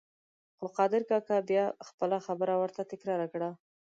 خو 0.57 0.65
قادر 0.77 1.01
کاکا 1.09 1.37
بیا 1.49 1.63
خپله 1.87 2.17
خبره 2.25 2.53
ورته 2.57 2.81
تکرار 2.91 3.21
کړه. 3.33 3.49